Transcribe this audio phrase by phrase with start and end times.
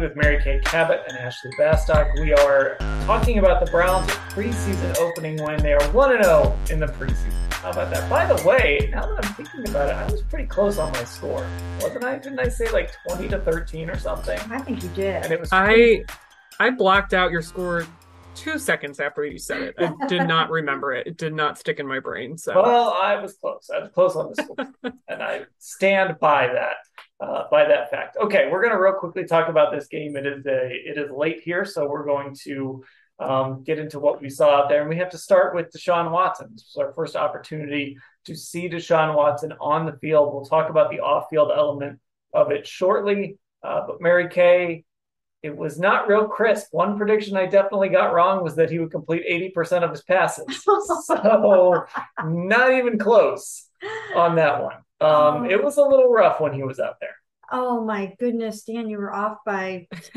[0.00, 2.18] Dan with Mary Kay Cabot and Ashley Bastock.
[2.20, 6.86] We are talking about the Browns' preseason opening when They are 1 0 in the
[6.86, 7.32] preseason.
[7.52, 8.08] How about that?
[8.08, 11.04] By the way, now that I'm thinking about it, I was pretty close on my
[11.04, 11.46] score.
[11.80, 12.18] Wasn't I?
[12.18, 14.38] Didn't I say like 20 to 13 or something?
[14.50, 15.24] I think you did.
[15.24, 15.50] And it was.
[15.52, 16.04] I
[16.58, 17.86] I blocked out your score
[18.34, 19.74] two seconds after you said it.
[19.78, 21.06] I did not remember it.
[21.06, 22.38] It did not stick in my brain.
[22.38, 23.68] So Well, I was close.
[23.74, 26.76] I was close on the score, and I stand by that.
[27.20, 28.16] Uh, by that fact.
[28.16, 30.16] Okay, we're going to real quickly talk about this game.
[30.16, 32.82] It is a it is late here, so we're going to
[33.18, 36.10] um, get into what we saw out there, and we have to start with Deshaun
[36.10, 36.48] Watson.
[36.52, 40.32] This was our first opportunity to see Deshaun Watson on the field.
[40.32, 42.00] We'll talk about the off field element
[42.32, 43.38] of it shortly.
[43.62, 44.84] Uh, but Mary Kay,
[45.42, 46.68] it was not real crisp.
[46.70, 50.46] One prediction I definitely got wrong was that he would complete 80% of his passes.
[51.04, 51.86] so
[52.24, 53.66] not even close
[54.14, 54.76] on that one.
[55.00, 57.14] Um, it was a little rough when he was out there.
[57.52, 59.88] Oh my goodness, Dan, you were off by.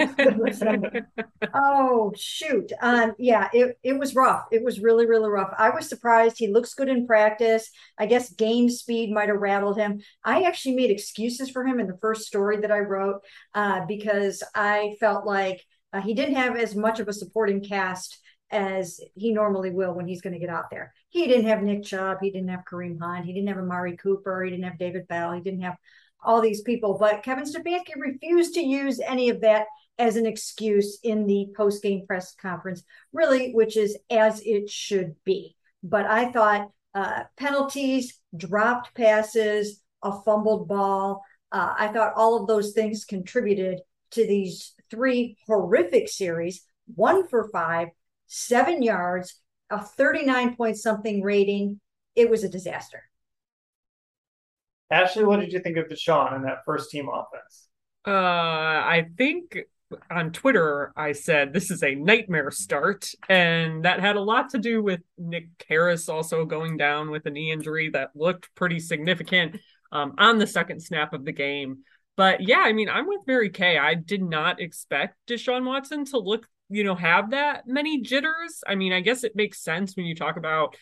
[1.54, 4.46] oh shoot, um, yeah, it it was rough.
[4.52, 5.52] It was really really rough.
[5.58, 6.38] I was surprised.
[6.38, 7.72] He looks good in practice.
[7.98, 10.02] I guess game speed might have rattled him.
[10.24, 13.22] I actually made excuses for him in the first story that I wrote
[13.56, 18.20] uh, because I felt like uh, he didn't have as much of a supporting cast
[18.54, 20.94] as he normally will when he's going to get out there.
[21.10, 24.44] He didn't have Nick Chubb, he didn't have Kareem Hunt, he didn't have Amari Cooper,
[24.44, 25.76] he didn't have David Bell, he didn't have
[26.22, 26.98] all these people.
[26.98, 29.66] But Kevin Stefanski refused to use any of that
[29.98, 35.16] as an excuse in the post game press conference, really, which is as it should
[35.24, 35.56] be.
[35.84, 42.48] But I thought uh, penalties, dropped passes, a fumbled ball, uh, I thought all of
[42.48, 43.82] those things contributed
[44.12, 46.66] to these three horrific series
[46.96, 47.90] one for five,
[48.28, 49.40] seven yards,
[49.70, 51.80] a 39 point something rating.
[52.16, 53.04] It was a disaster.
[54.92, 57.68] Ashley, what did you think of Deshaun in that first team offense?
[58.06, 59.58] Uh, I think
[60.10, 64.60] on Twitter I said this is a nightmare start, and that had a lot to
[64.60, 69.60] do with Nick Harris also going down with a knee injury that looked pretty significant
[69.92, 71.80] um, on the second snap of the game.
[72.16, 73.78] But yeah, I mean, I'm with Mary Kay.
[73.78, 78.64] I did not expect Deshaun Watson to look, you know, have that many jitters.
[78.68, 80.76] I mean, I guess it makes sense when you talk about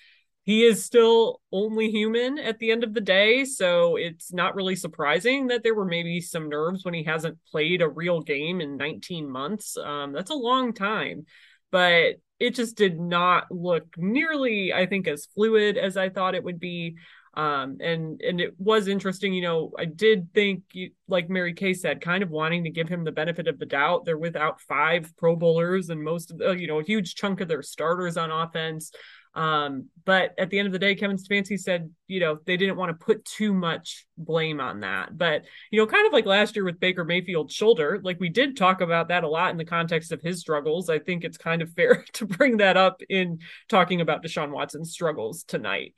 [0.44, 3.46] he is still only human at the end of the day.
[3.46, 7.82] So it's not really surprising that there were maybe some nerves when he hasn't played
[7.82, 9.78] a real game in 19 months.
[9.78, 11.26] Um, that's a long time,
[11.72, 16.44] but it just did not look nearly, I think, as fluid as I thought it
[16.44, 16.96] would be.
[17.34, 19.72] Um, and and it was interesting, you know.
[19.80, 20.64] I did think,
[21.08, 24.04] like Mary Kay said, kind of wanting to give him the benefit of the doubt.
[24.04, 27.48] They're without five Pro Bowlers and most of the, you know, a huge chunk of
[27.48, 28.92] their starters on offense.
[29.34, 32.76] Um, but at the end of the day, Kevin Stefanski said, you know, they didn't
[32.76, 35.18] want to put too much blame on that.
[35.18, 38.58] But, you know, kind of like last year with Baker Mayfield's shoulder, like we did
[38.58, 40.90] talk about that a lot in the context of his struggles.
[40.90, 43.40] I think it's kind of fair to bring that up in
[43.70, 45.96] talking about Deshaun Watson's struggles tonight.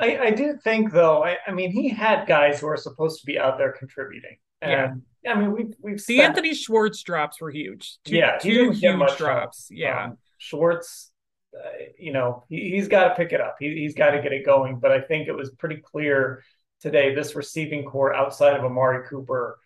[0.00, 3.26] I, I do think, though, I, I, mean, he had guys who are supposed to
[3.26, 4.36] be out there contributing.
[4.62, 5.32] And yeah.
[5.32, 7.98] I mean, we've, we've the Anthony Schwartz drops were huge.
[8.04, 9.68] Two, yeah, two huge drops.
[9.68, 9.78] Help.
[9.78, 10.04] Yeah.
[10.04, 11.10] Um, Schwartz
[11.54, 11.68] uh,
[11.98, 13.56] you know, he, has got to pick it up.
[13.58, 14.78] He, has got to get it going.
[14.78, 16.42] But I think it was pretty clear
[16.80, 19.58] today this receiving core outside of Amari Cooper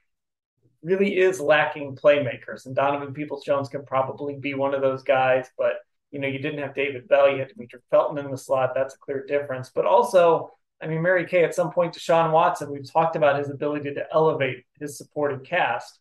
[0.82, 2.66] really is lacking playmakers.
[2.66, 5.48] And Donovan Peoples Jones can probably be one of those guys.
[5.58, 5.74] But,
[6.12, 8.72] you know, you didn't have David Bell, you had Demetric Felton in the slot.
[8.74, 9.70] That's a clear difference.
[9.74, 13.48] But also, I mean, Mary Kay, at some point, Deshaun Watson, we've talked about his
[13.48, 15.98] ability to elevate his supporting cast.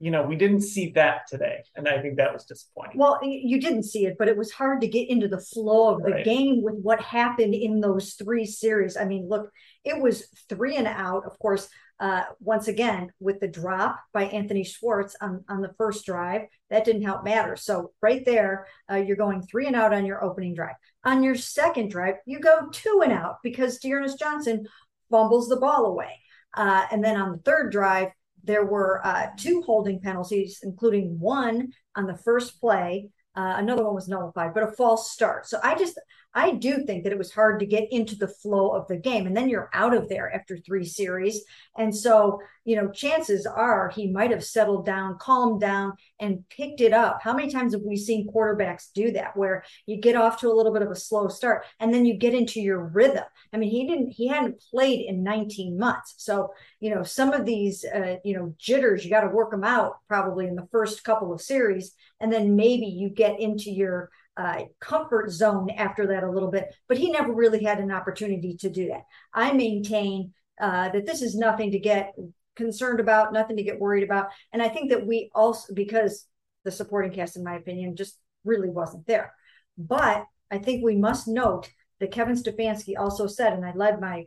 [0.00, 1.62] you know, we didn't see that today.
[1.74, 2.98] And I think that was disappointing.
[2.98, 6.02] Well, you didn't see it, but it was hard to get into the flow of
[6.02, 6.24] the right.
[6.24, 8.96] game with what happened in those three series.
[8.96, 9.50] I mean, look,
[9.84, 11.24] it was three and out.
[11.26, 11.68] Of course,
[12.00, 16.84] uh, once again, with the drop by Anthony Schwartz on, on the first drive, that
[16.84, 17.56] didn't help matter.
[17.56, 20.76] So, right there, uh, you're going three and out on your opening drive.
[21.04, 24.66] On your second drive, you go two and out because D'Ernest Johnson
[25.10, 26.20] fumbles the ball away.
[26.54, 28.08] Uh, and then on the third drive,
[28.44, 33.10] there were uh, two holding penalties, including one on the first play.
[33.34, 35.46] Uh, another one was nullified, but a false start.
[35.46, 35.98] So I just,
[36.38, 39.26] I do think that it was hard to get into the flow of the game.
[39.26, 41.42] And then you're out of there after three series.
[41.76, 46.80] And so, you know, chances are he might have settled down, calmed down, and picked
[46.80, 47.22] it up.
[47.24, 50.54] How many times have we seen quarterbacks do that where you get off to a
[50.54, 53.24] little bit of a slow start and then you get into your rhythm?
[53.52, 56.14] I mean, he didn't, he hadn't played in 19 months.
[56.18, 59.64] So, you know, some of these, uh, you know, jitters, you got to work them
[59.64, 61.96] out probably in the first couple of series.
[62.20, 66.72] And then maybe you get into your, uh, comfort zone after that a little bit,
[66.86, 69.02] but he never really had an opportunity to do that.
[69.34, 72.14] I maintain uh, that this is nothing to get
[72.54, 74.28] concerned about, nothing to get worried about.
[74.52, 76.26] And I think that we also, because
[76.64, 79.34] the supporting cast, in my opinion, just really wasn't there.
[79.76, 81.68] But I think we must note
[81.98, 84.26] that Kevin Stefanski also said, and I led my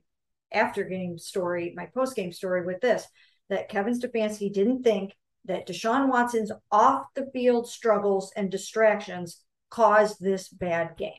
[0.51, 3.07] after game story, my post game story with this,
[3.49, 5.13] that Kevin Stefanski didn't think
[5.45, 11.13] that Deshaun Watson's off the field struggles and distractions caused this bad game.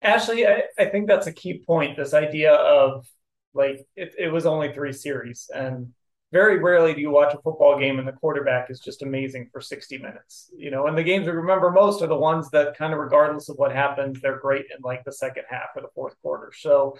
[0.00, 1.96] Ashley, I, I think that's a key point.
[1.96, 3.06] This idea of
[3.52, 5.92] like it, it was only three series, and
[6.32, 9.60] very rarely do you watch a football game and the quarterback is just amazing for
[9.60, 10.50] 60 minutes.
[10.56, 13.48] You know, and the games we remember most are the ones that kind of, regardless
[13.48, 16.52] of what happens, they're great in like the second half or the fourth quarter.
[16.56, 16.98] So,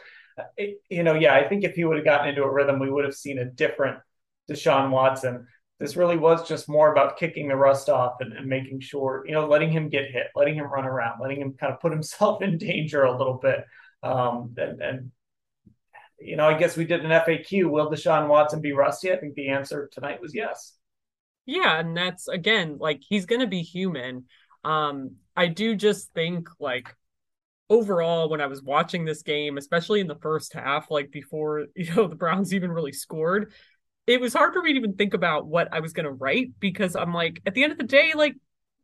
[0.57, 2.91] it, you know, yeah, I think if he would have gotten into a rhythm, we
[2.91, 3.99] would have seen a different
[4.49, 8.81] Deshaun Watson this really was just more about kicking the rust off and, and, making
[8.81, 11.81] sure, you know, letting him get hit, letting him run around, letting him kind of
[11.81, 13.65] put himself in danger a little bit.
[14.03, 15.11] Um, and, and,
[16.19, 17.71] you know, I guess we did an FAQ.
[17.71, 19.13] Will Deshaun Watson be rusty?
[19.13, 20.75] I think the answer tonight was yes.
[21.45, 21.79] Yeah.
[21.79, 24.25] And that's again, like he's going to be human.
[24.65, 26.95] Um, I do just think like
[27.69, 31.95] overall when I was watching this game, especially in the first half, like before, you
[31.95, 33.53] know, the Browns even really scored,
[34.07, 36.53] it was hard for me to even think about what I was going to write
[36.61, 38.35] because I'm like, at the end of the day, like,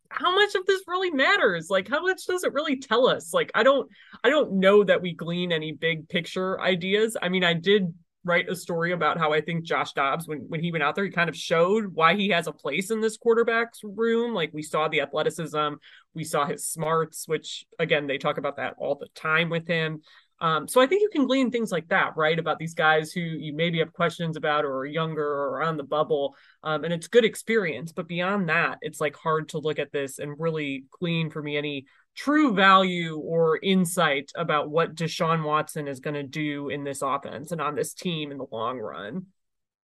[0.09, 1.71] how much of this really matters?
[1.71, 3.33] Like, how much does it really tell us?
[3.33, 3.89] Like, I don't,
[4.23, 7.17] I don't know that we glean any big picture ideas.
[7.21, 10.63] I mean, I did write a story about how I think Josh Dobbs, when when
[10.63, 13.17] he went out there, he kind of showed why he has a place in this
[13.17, 14.35] quarterback's room.
[14.35, 15.75] Like we saw the athleticism,
[16.15, 20.03] we saw his smarts, which again they talk about that all the time with him.
[20.43, 22.37] Um, so I think you can glean things like that, right?
[22.37, 25.85] About these guys who you maybe have questions about or are younger or on the
[25.85, 26.35] bubble.
[26.65, 27.93] Um, and it's good experience.
[27.93, 31.57] But beyond that, it's like hard to look at this and really glean for me
[31.57, 31.87] any
[32.17, 37.53] true value or insight about what Deshaun Watson is going to do in this offense
[37.53, 39.27] and on this team in the long run.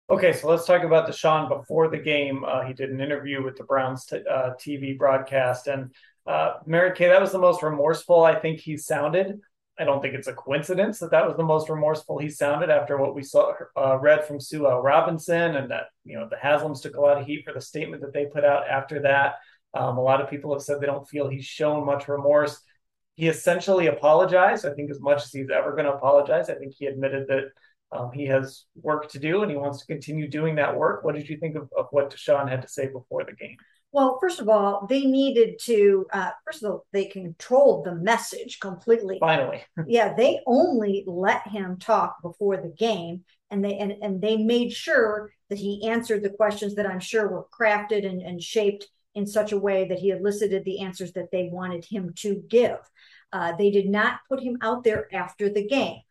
[0.09, 2.43] Okay, so let's talk about Deshaun before the game.
[2.43, 5.93] Uh, he did an interview with the Browns t- uh, TV broadcast, and
[6.25, 9.39] uh, Mary Kay, that was the most remorseful I think he sounded
[9.79, 12.97] I don't think it's a coincidence that that was the most remorseful he sounded after
[12.97, 14.81] what we saw uh, read from Sue L.
[14.81, 18.01] Robinson, and that you know the Haslams took a lot of heat for the statement
[18.01, 19.35] that they put out after that.
[19.73, 22.59] Um, a lot of people have said they don't feel he's shown much remorse.
[23.15, 24.65] He essentially apologized.
[24.65, 26.49] I think as much as he's ever going to apologize.
[26.49, 27.45] I think he admitted that
[27.91, 31.03] um, he has work to do and he wants to continue doing that work.
[31.03, 33.57] What did you think of, of what Deshaun had to say before the game?
[33.91, 38.59] Well, first of all, they needed to, uh, first of all, they controlled the message
[38.59, 39.17] completely.
[39.19, 39.63] Finally.
[39.87, 44.71] yeah, they only let him talk before the game and they and, and they made
[44.71, 49.25] sure that he answered the questions that I'm sure were crafted and, and shaped in
[49.25, 52.77] such a way that he elicited the answers that they wanted him to give.
[53.31, 56.01] Uh, they did not put him out there after the game.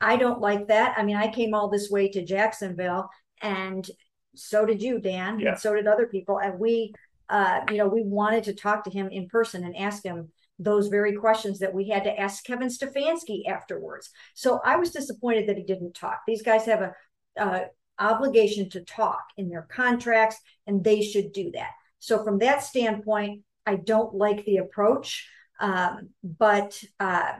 [0.00, 0.94] I don't like that.
[0.96, 3.10] I mean, I came all this way to Jacksonville
[3.42, 3.88] and
[4.34, 5.50] so did you, Dan, yeah.
[5.50, 6.38] and so did other people.
[6.38, 6.94] And we
[7.28, 10.88] uh, you know, we wanted to talk to him in person and ask him those
[10.88, 14.10] very questions that we had to ask Kevin Stefanski afterwards.
[14.34, 16.20] So I was disappointed that he didn't talk.
[16.26, 16.92] These guys have
[17.36, 17.66] a
[17.98, 21.70] obligation to talk in their contracts, and they should do that.
[21.98, 25.28] So from that standpoint, I don't like the approach,
[25.60, 27.32] um, but uh,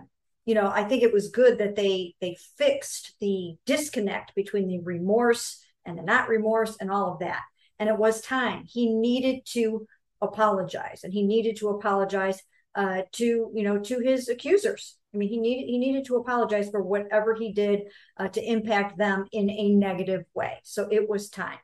[0.45, 4.81] you know, I think it was good that they they fixed the disconnect between the
[4.81, 7.43] remorse and the not remorse and all of that
[7.79, 8.65] and it was time.
[8.67, 9.87] He needed to
[10.21, 12.41] apologize, and he needed to apologize
[12.75, 14.97] uh, to you know to his accusers.
[15.15, 17.83] I mean, he needed he needed to apologize for whatever he did
[18.17, 20.59] uh, to impact them in a negative way.
[20.65, 21.59] So it was time.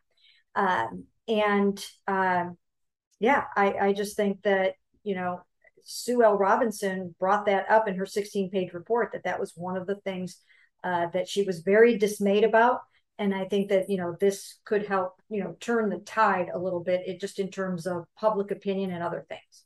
[0.54, 2.47] Um, and uh,
[3.21, 5.42] yeah, I, I just think that you know
[5.85, 6.37] Sue L.
[6.37, 9.97] Robinson brought that up in her 16 page report that that was one of the
[9.97, 10.38] things
[10.83, 12.80] uh, that she was very dismayed about.
[13.18, 16.59] And I think that, you know, this could help, you know, turn the tide a
[16.59, 19.64] little bit, it, just in terms of public opinion and other things.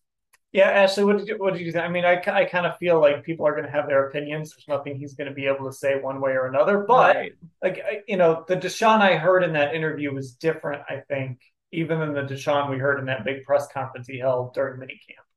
[0.52, 1.84] Yeah, Ashley, what did you, what did you think?
[1.84, 4.50] I mean, I, I kind of feel like people are going to have their opinions.
[4.50, 6.84] There's nothing he's going to be able to say one way or another.
[6.88, 7.32] But right.
[7.62, 10.82] like, you know, the Deshaun I heard in that interview was different.
[10.88, 11.40] I think
[11.70, 15.27] even than the Deshaun we heard in that big press conference he held during minicamp.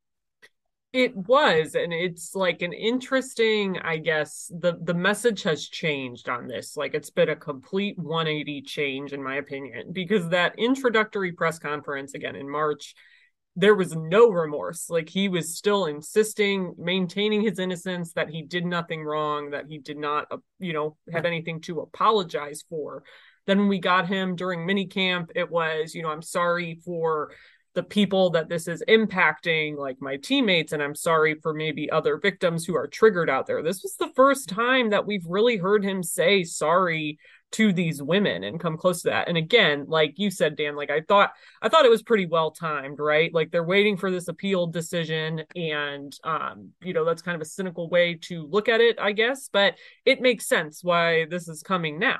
[0.93, 6.47] It was, and it's like an interesting, I guess, the the message has changed on
[6.47, 6.75] this.
[6.75, 12.13] Like it's been a complete 180 change, in my opinion, because that introductory press conference
[12.13, 12.93] again in March,
[13.55, 14.89] there was no remorse.
[14.89, 19.77] Like he was still insisting, maintaining his innocence, that he did nothing wrong, that he
[19.77, 23.03] did not, uh, you know, have anything to apologize for.
[23.47, 27.31] Then when we got him during minicamp, it was, you know, I'm sorry for
[27.73, 32.17] the people that this is impacting, like my teammates, and I'm sorry for maybe other
[32.17, 33.63] victims who are triggered out there.
[33.63, 37.17] This was the first time that we've really heard him say sorry
[37.51, 39.27] to these women and come close to that.
[39.27, 42.51] And again, like you said, Dan, like I thought, I thought it was pretty well
[42.51, 43.33] timed, right?
[43.33, 47.45] Like they're waiting for this appeal decision, and um, you know, that's kind of a
[47.45, 49.75] cynical way to look at it, I guess, but
[50.05, 52.19] it makes sense why this is coming now.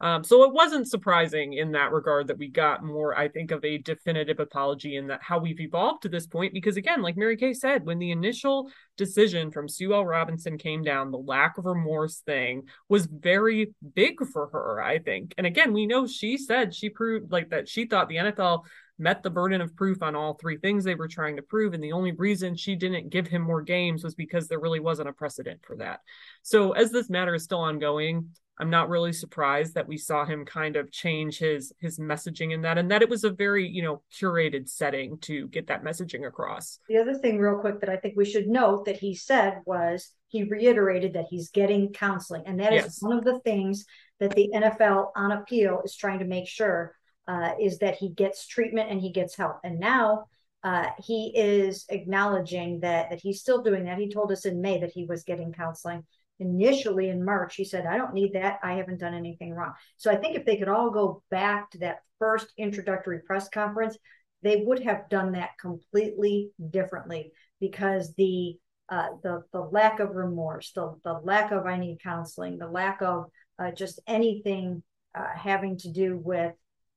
[0.00, 3.64] Um, so it wasn't surprising in that regard that we got more, I think, of
[3.64, 6.54] a definitive apology in that how we've evolved to this point.
[6.54, 10.06] Because again, like Mary Kay said, when the initial decision from Sue L.
[10.06, 15.34] Robinson came down, the lack of remorse thing was very big for her, I think.
[15.36, 18.64] And again, we know she said she proved like that she thought the NFL
[19.00, 21.72] met the burden of proof on all three things they were trying to prove.
[21.72, 25.08] And the only reason she didn't give him more games was because there really wasn't
[25.08, 26.00] a precedent for that.
[26.42, 28.28] So, as this matter is still ongoing,
[28.60, 32.62] I'm not really surprised that we saw him kind of change his his messaging in
[32.62, 36.26] that and that it was a very, you know, curated setting to get that messaging
[36.26, 36.78] across.
[36.88, 40.12] The other thing real quick that I think we should note that he said was
[40.28, 43.02] he reiterated that he's getting counseling and that is yes.
[43.02, 43.84] one of the things
[44.20, 46.94] that the NFL on appeal is trying to make sure
[47.26, 49.58] uh, is that he gets treatment and he gets help.
[49.64, 50.26] And now
[50.62, 53.98] uh, he is acknowledging that that he's still doing that.
[53.98, 56.04] He told us in May that he was getting counseling
[56.40, 58.58] initially in March, he said, I don't need that.
[58.62, 59.74] I haven't done anything wrong.
[59.98, 63.96] So I think if they could all go back to that first introductory press conference,
[64.42, 68.56] they would have done that completely differently because the
[68.88, 73.02] uh, the the lack of remorse, the the lack of I need counseling, the lack
[73.02, 73.26] of
[73.58, 74.82] uh, just anything
[75.14, 76.54] uh, having to do with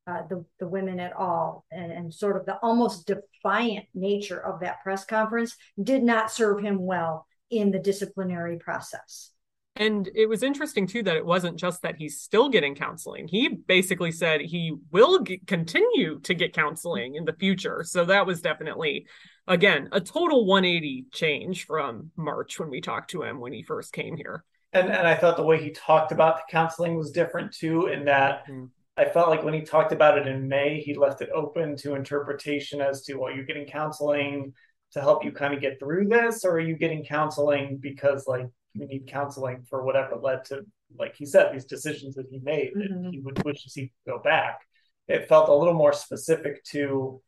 [0.08, 4.62] uh, the the women at all, and, and sort of the almost defiant nature of
[4.62, 7.28] that press conference did not serve him well
[7.60, 9.32] in the disciplinary process.
[9.76, 13.28] And it was interesting too that it wasn't just that he's still getting counseling.
[13.28, 17.84] He basically said he will get, continue to get counseling in the future.
[17.84, 19.08] So that was definitely,
[19.48, 23.94] again, a total 180 change from March when we talked to him when he first
[23.94, 24.44] came here.
[24.74, 27.88] And and I thought the way he talked about the counseling was different too.
[27.88, 28.66] In that mm-hmm.
[28.96, 31.96] I felt like when he talked about it in May, he left it open to
[31.96, 34.54] interpretation as to well, you're getting counseling
[34.94, 38.48] to help you kind of get through this, or are you getting counseling because like
[38.74, 40.66] you need counseling for whatever led to,
[40.98, 43.04] like he said, these decisions that he made mm-hmm.
[43.04, 44.62] that he would wish to see go back.
[45.08, 47.22] It felt a little more specific to,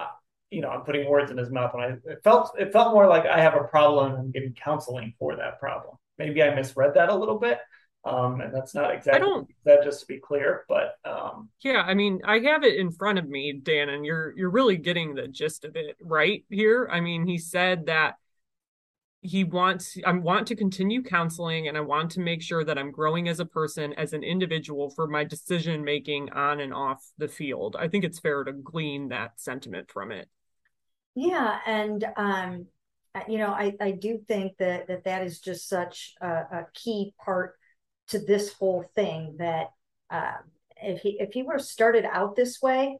[0.00, 0.06] uh,
[0.50, 3.06] you know, I'm putting words in his mouth, and I it felt it felt more
[3.06, 5.96] like I have a problem and I'm getting counseling for that problem.
[6.18, 7.58] Maybe I misread that a little bit,
[8.04, 11.82] um, and that's not exactly I don't, that just to be clear, but um, yeah,
[11.86, 15.14] I mean, I have it in front of me, Dan, and you're you're really getting
[15.14, 16.88] the gist of it right here.
[16.90, 18.16] I mean, he said that
[19.20, 22.90] he wants I want to continue counseling and I want to make sure that I'm
[22.90, 27.28] growing as a person, as an individual for my decision making on and off the
[27.28, 27.76] field.
[27.78, 30.28] I think it's fair to glean that sentiment from it.
[31.14, 32.66] Yeah, and um,
[33.28, 37.14] you know, I I do think that that that is just such a, a key
[37.24, 37.54] part
[38.08, 39.70] to this whole thing that
[40.10, 40.36] uh,
[40.82, 42.98] if he if he were started out this way,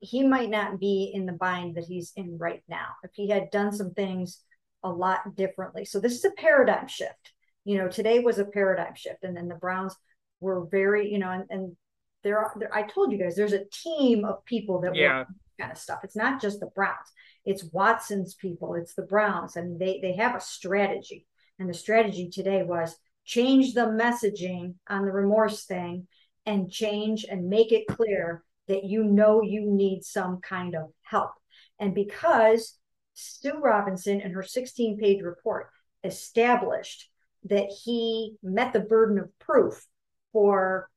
[0.00, 2.88] he might not be in the bind that he's in right now.
[3.02, 4.40] If he had done some things
[4.82, 5.84] a lot differently.
[5.84, 7.32] So this is a paradigm shift.
[7.64, 9.96] You know, today was a paradigm shift, and then the Browns
[10.40, 11.76] were very, you know, and, and
[12.22, 12.52] there are.
[12.58, 15.20] There, I told you guys, there's a team of people that yeah.
[15.20, 16.00] work kind of stuff.
[16.04, 17.08] It's not just the Browns.
[17.46, 18.74] It's Watson's people.
[18.74, 19.56] It's the Browns.
[19.56, 21.26] I mean, they they have a strategy,
[21.58, 22.94] and the strategy today was
[23.24, 26.06] change the messaging on the remorse thing,
[26.46, 31.30] and change and make it clear that you know you need some kind of help.
[31.78, 32.78] And because
[33.14, 35.70] Sue Robinson, in her 16 page report,
[36.02, 37.08] established
[37.44, 39.84] that he met the burden of proof
[40.32, 40.88] for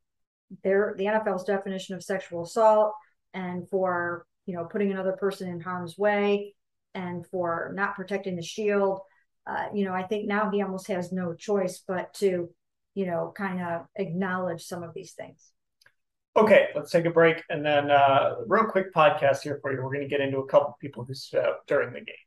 [0.64, 2.94] their the NFL's definition of sexual assault
[3.34, 6.56] and for you know putting another person in harm's way
[6.94, 9.02] and for not protecting the shield.
[9.48, 12.50] Uh, you know, I think now he almost has no choice but to,
[12.96, 15.51] you know, kind of acknowledge some of these things.
[16.36, 19.82] Okay, let's take a break and then uh, real quick podcast here for you.
[19.82, 21.13] We're going to get into a couple of people who
[21.68, 22.27] during the game.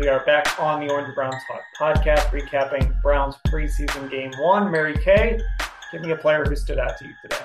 [0.00, 4.70] And we are back on the Orange Browns Talk podcast, recapping Browns preseason game one.
[4.70, 5.38] Mary Kay,
[5.92, 7.44] give me a player who stood out to you today.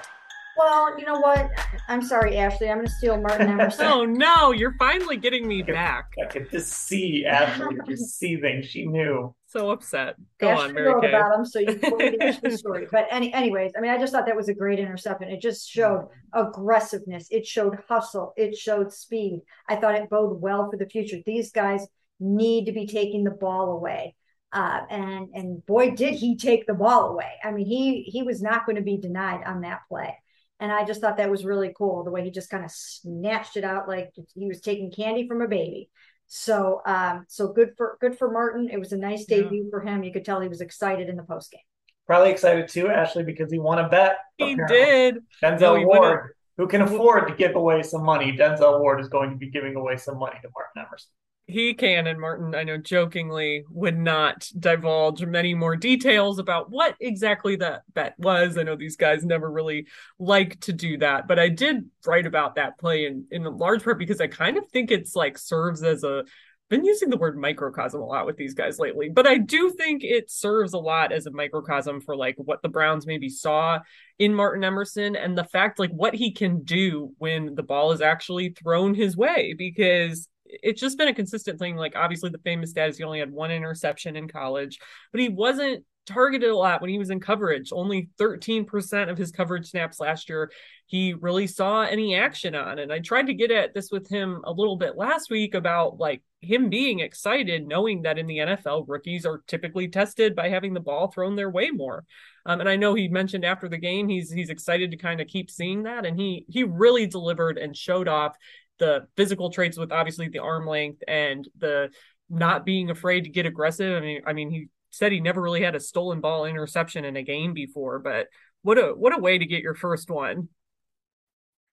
[0.55, 1.51] Well, you know what?
[1.89, 2.69] I'm sorry, Ashley.
[2.69, 3.87] I'm going to steal Martin Emerson.
[3.87, 6.13] oh no, you're finally getting me I could, back.
[6.23, 8.61] I could just see Ashley just seething.
[8.63, 9.35] She knew.
[9.47, 10.15] So upset.
[10.39, 11.09] Go Ashley on, Mary wrote Kay.
[11.09, 12.87] about him, so you can the story.
[12.89, 15.27] But any, anyways, I mean, I just thought that was a great interception.
[15.27, 17.27] It just showed aggressiveness.
[17.31, 18.33] It showed hustle.
[18.37, 19.41] It showed speed.
[19.67, 21.17] I thought it bode well for the future.
[21.25, 21.85] These guys
[22.19, 24.15] need to be taking the ball away.
[24.51, 27.31] Uh, and and boy, did he take the ball away.
[27.43, 30.17] I mean, he he was not going to be denied on that play.
[30.59, 33.57] And I just thought that was really cool the way he just kind of snatched
[33.57, 35.89] it out like he was taking candy from a baby.
[36.27, 38.69] So um, so good for good for Martin.
[38.71, 39.41] It was a nice Yeah.
[39.41, 40.03] debut for him.
[40.03, 41.61] You could tell he was excited in the post game.
[42.07, 44.17] Probably excited too, Ashley, because he won a bet.
[44.37, 44.77] He apparently.
[44.77, 45.15] did.
[45.43, 48.31] Denzel No, he Ward, who can afford to give away some money.
[48.31, 51.09] Denzel Ward is going to be giving away some money to Martin Emerson.
[51.47, 56.95] He can, and Martin, I know jokingly, would not divulge many more details about what
[56.99, 58.57] exactly that bet was.
[58.57, 59.85] I know these guys never really
[60.17, 63.99] like to do that, but I did write about that play in, in large part
[63.99, 66.23] because I kind of think it's like serves as a
[66.67, 70.03] been using the word microcosm a lot with these guys lately, but I do think
[70.03, 73.79] it serves a lot as a microcosm for like what the Browns maybe saw
[74.17, 78.01] in Martin Emerson and the fact like what he can do when the ball is
[78.01, 81.75] actually thrown his way because it's just been a consistent thing.
[81.75, 84.79] Like obviously the famous stat is he only had one interception in college,
[85.11, 87.69] but he wasn't targeted a lot when he was in coverage.
[87.71, 90.51] Only 13% of his coverage snaps last year
[90.87, 92.77] he really saw any action on.
[92.77, 95.97] And I tried to get at this with him a little bit last week about
[95.97, 100.73] like him being excited, knowing that in the NFL, rookies are typically tested by having
[100.73, 102.05] the ball thrown their way more.
[102.45, 105.27] Um, and I know he mentioned after the game he's he's excited to kind of
[105.27, 108.35] keep seeing that, and he he really delivered and showed off
[108.79, 111.89] the physical traits with obviously the arm length and the
[112.29, 113.95] not being afraid to get aggressive.
[113.95, 117.15] I mean, I mean he said he never really had a stolen ball interception in
[117.15, 118.27] a game before, but
[118.61, 120.49] what a what a way to get your first one.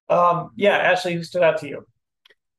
[0.09, 1.87] Um, yeah, Ashley, who stood out to you?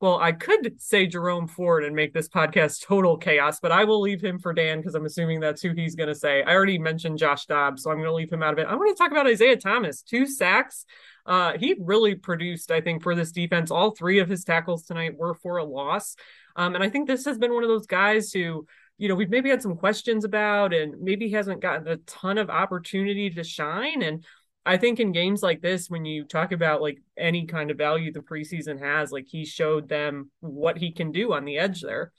[0.03, 4.01] Well, I could say Jerome Ford and make this podcast total chaos, but I will
[4.01, 6.43] leave him for Dan because I'm assuming that's who he's going to say.
[6.43, 8.67] I already mentioned Josh Dobbs, so I'm going to leave him out of it.
[8.67, 10.85] I want to talk about Isaiah Thomas, two sacks.
[11.25, 13.71] Uh, he really produced, I think, for this defense.
[13.71, 16.15] All three of his tackles tonight were for a loss.
[16.55, 19.29] Um, and I think this has been one of those guys who, you know, we've
[19.29, 24.01] maybe had some questions about and maybe hasn't gotten a ton of opportunity to shine.
[24.03, 24.23] And
[24.65, 28.11] I think in games like this, when you talk about like any kind of value
[28.11, 32.11] the preseason has, like he showed them what he can do on the edge there.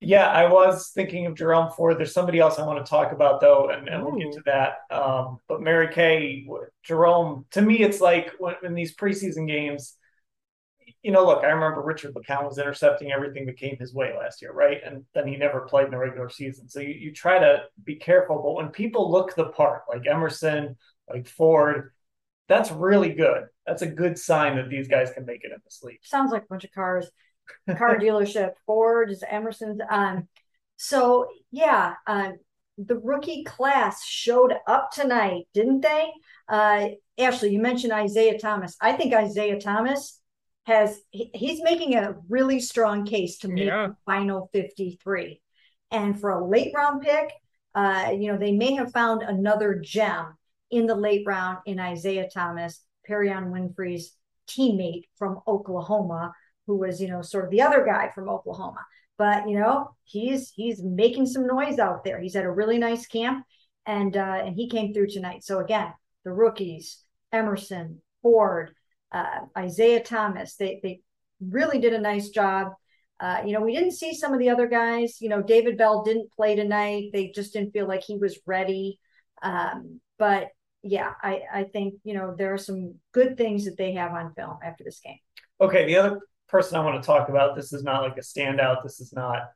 [0.00, 1.98] Yeah, I was thinking of Jerome Ford.
[1.98, 4.80] There's somebody else I want to talk about though, and, and we'll get to that.
[4.94, 6.46] Um, but Mary Kay,
[6.82, 9.96] Jerome, to me, it's like when in these preseason games,
[11.02, 14.42] you know, look, I remember Richard McCown was intercepting everything that came his way last
[14.42, 14.80] year, right?
[14.84, 16.68] And then he never played in the regular season.
[16.68, 18.42] So you, you try to be careful.
[18.42, 20.76] But when people look the part, like Emerson,
[21.08, 21.92] like Ford,
[22.48, 23.44] that's really good.
[23.66, 26.00] That's a good sign that these guys can make it in this league.
[26.02, 27.08] Sounds like a bunch of cars.
[27.76, 29.80] Car dealership, Ford is Emerson's.
[29.90, 30.28] Um,
[30.76, 32.36] so yeah, um,
[32.78, 36.10] the rookie class showed up tonight, didn't they?
[36.48, 38.76] Uh, Ashley, you mentioned Isaiah Thomas.
[38.80, 40.20] I think Isaiah Thomas
[40.64, 43.88] has he, he's making a really strong case to make Yeah.
[43.88, 45.40] the final 53.
[45.90, 47.32] And for a late round pick,
[47.74, 50.34] uh, you know, they may have found another gem
[50.70, 54.12] in the late round in Isaiah Thomas, Perrion Winfrey's
[54.48, 56.34] teammate from Oklahoma,
[56.66, 58.80] who was, you know, sort of the other guy from Oklahoma.
[59.18, 62.20] But you know, he's he's making some noise out there.
[62.20, 63.44] He's had a really nice camp,
[63.86, 65.44] and uh, and he came through tonight.
[65.44, 65.92] So again,
[66.24, 67.02] the rookies,
[67.32, 68.74] Emerson, Ford,
[69.12, 71.00] uh, Isaiah Thomas, they they
[71.40, 72.72] really did a nice job.
[73.18, 75.22] Uh, you know, we didn't see some of the other guys.
[75.22, 77.10] You know, David Bell didn't play tonight.
[77.12, 78.98] They just didn't feel like he was ready.
[79.42, 80.48] Um, but
[80.82, 84.34] yeah, I, I think, you know, there are some good things that they have on
[84.34, 85.18] film after this game.
[85.60, 85.86] Okay.
[85.86, 88.82] The other person I want to talk about, this is not like a standout.
[88.82, 89.50] This is not,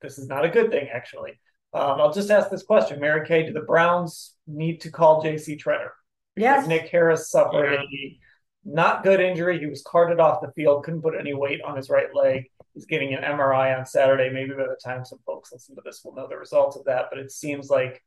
[0.00, 1.40] this is not a good thing, actually.
[1.72, 5.56] Um, I'll just ask this question, Mary Kay, do the Browns need to call J.C.
[5.56, 5.90] Tretter?
[6.34, 6.66] Because Yes.
[6.66, 7.80] Nick Harris suffered Yeah.
[7.82, 8.18] a
[8.64, 9.58] not good injury.
[9.58, 12.44] He was carted off the field, couldn't put any weight on his right leg.
[12.74, 14.30] He's getting an MRI on Saturday.
[14.30, 17.06] Maybe by the time some folks listen to this, we'll know the results of that.
[17.10, 18.02] But it seems like,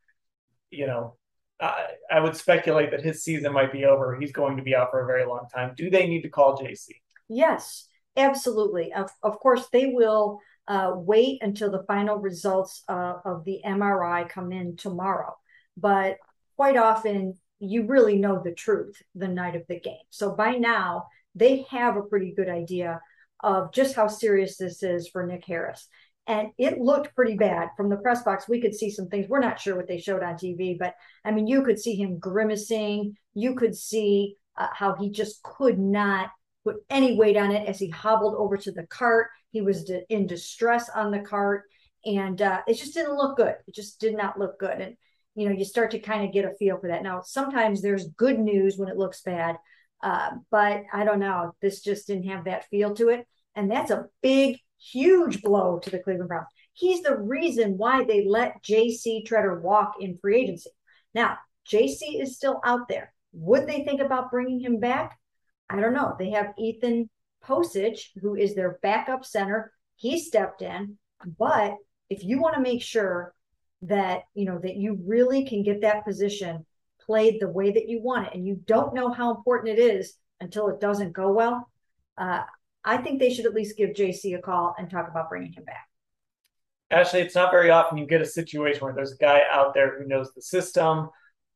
[0.70, 1.16] you know,
[1.60, 4.16] I, I would speculate that his season might be over.
[4.16, 5.74] He's going to be out for a very long time.
[5.76, 6.90] Do they need to call JC?
[7.30, 8.94] Yes, absolutely.
[8.94, 14.28] Of, of course, they will uh, wait until the final results uh, of the MRI
[14.30, 15.36] come in tomorrow.
[15.76, 16.18] But
[16.56, 20.04] quite often, you really know the truth the night of the game.
[20.10, 23.02] So by now, they have a pretty good idea
[23.42, 25.88] of just how serious this is for Nick Harris.
[26.26, 28.48] And it looked pretty bad from the press box.
[28.48, 29.28] We could see some things.
[29.28, 30.96] We're not sure what they showed on TV, but
[31.26, 33.18] I mean, you could see him grimacing.
[33.34, 36.30] You could see uh, how he just could not
[36.64, 39.28] put any weight on it as he hobbled over to the cart.
[39.52, 41.64] He was in distress on the cart,
[42.06, 43.56] and uh, it just didn't look good.
[43.68, 44.80] It just did not look good.
[44.80, 44.96] And
[45.36, 47.04] you know, you start to kind of get a feel for that.
[47.04, 49.58] Now, sometimes there's good news when it looks bad,
[50.02, 51.56] uh, but I don't know.
[51.62, 55.90] This just didn't have that feel to it, and that's a big, huge blow to
[55.90, 56.48] the Cleveland Browns.
[56.74, 59.26] He's the reason why they let J.C.
[59.28, 60.72] Tretter walk in free agency.
[61.14, 62.20] Now, J.C.
[62.20, 63.14] is still out there.
[63.34, 65.18] Would they think about bringing him back?
[65.70, 66.16] I don't know.
[66.18, 67.10] They have Ethan
[67.44, 69.72] Pocic, who is their backup center.
[69.96, 70.98] He stepped in,
[71.38, 71.76] but
[72.10, 73.34] if you want to make sure
[73.84, 76.66] that you know that you really can get that position
[77.02, 80.16] played the way that you want it, and you don't know how important it is
[80.40, 81.70] until it doesn't go well,
[82.18, 82.44] uh,
[82.84, 85.64] I think they should at least give JC a call and talk about bringing him
[85.64, 85.88] back.
[86.92, 89.98] Ashley, it's not very often you get a situation where there's a guy out there
[89.98, 91.10] who knows the system,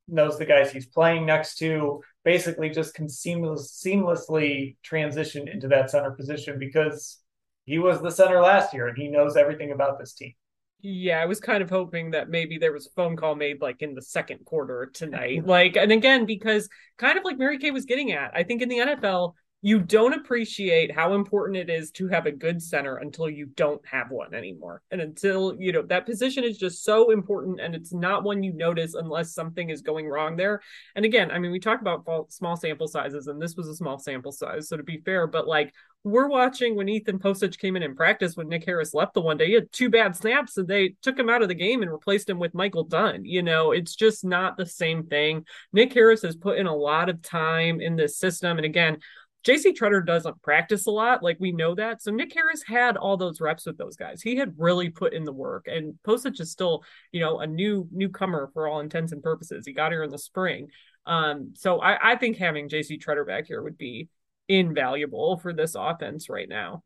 [0.07, 5.89] knows the guys he's playing next to, basically just can seamless, seamlessly transition into that
[5.89, 7.19] center position because
[7.65, 10.33] he was the center last year and he knows everything about this team.
[10.81, 13.81] Yeah, I was kind of hoping that maybe there was a phone call made like
[13.81, 15.43] in the second quarter tonight.
[15.45, 18.69] Like, and again, because kind of like Mary Kay was getting at, I think in
[18.69, 19.33] the NFL,
[19.67, 23.85] you don't appreciate how important it is to have a good center until you don't
[23.85, 24.81] have one anymore.
[24.91, 28.53] And until, you know, that position is just so important and it's not one you
[28.53, 30.61] notice unless something is going wrong there.
[30.95, 33.99] And again, I mean, we talk about small sample sizes and this was a small
[33.99, 34.69] sample size.
[34.69, 35.73] So to be fair, but like
[36.05, 39.35] we're watching when Ethan Pocic came in in practice when Nick Harris left the one
[39.35, 39.47] day.
[39.47, 42.29] He had two bad snaps and they took him out of the game and replaced
[42.29, 43.25] him with Michael Dunn.
[43.25, 45.45] You know, it's just not the same thing.
[45.73, 48.55] Nick Harris has put in a lot of time in this system.
[48.57, 48.99] And again,
[49.45, 52.01] JC Tretter doesn't practice a lot, like we know that.
[52.01, 54.21] So Nick Harris had all those reps with those guys.
[54.21, 57.87] He had really put in the work, and Pocic is still, you know, a new
[57.91, 59.65] newcomer for all intents and purposes.
[59.65, 60.67] He got here in the spring,
[61.05, 64.09] um, so I, I think having JC Tretter back here would be
[64.49, 66.83] invaluable for this offense right now.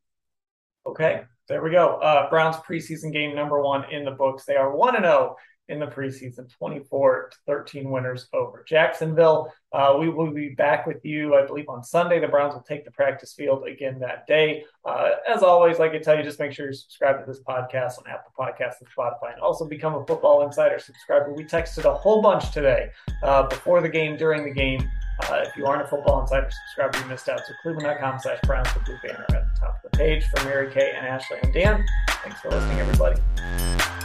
[0.85, 1.95] Okay, there we go.
[1.97, 4.45] Uh, Browns preseason game number one in the books.
[4.45, 5.35] They are one and zero
[5.71, 9.51] in the preseason, 24 to 13 winners over Jacksonville.
[9.71, 12.19] Uh, we will be back with you, I believe, on Sunday.
[12.19, 14.65] The Browns will take the practice field again that day.
[14.85, 17.97] Uh, as always, like I tell you, just make sure you subscribe to this podcast
[17.97, 21.33] on Apple Podcasts and Spotify, and also become a Football Insider subscriber.
[21.33, 22.89] We texted a whole bunch today
[23.23, 24.87] uh, before the game, during the game.
[25.23, 27.39] Uh, if you aren't a Football Insider subscriber, you missed out.
[27.39, 30.25] So cleveland.com slash Browns, the blue banner at the top of the page.
[30.35, 31.85] For Mary Kay and Ashley and Dan,
[32.23, 34.00] thanks for listening, everybody.